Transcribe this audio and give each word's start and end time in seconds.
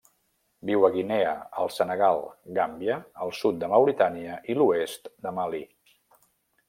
Viu 0.67 0.85
a 0.87 0.89
Guinea, 0.95 1.33
el 1.63 1.69
Senegal, 1.75 2.23
Gàmbia, 2.59 2.97
el 3.27 3.35
sud 3.43 3.61
de 3.65 3.71
Mauritània 3.75 4.39
i 4.55 4.57
l'oest 4.61 5.13
de 5.27 5.35
Mali. 5.43 5.63